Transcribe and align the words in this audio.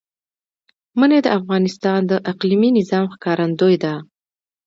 منی 0.99 1.19
د 1.23 1.27
افغانستان 1.39 1.99
د 2.11 2.13
اقلیمي 2.31 2.69
نظام 2.79 3.05
ښکارندوی 3.13 3.75
ده. 3.83 3.93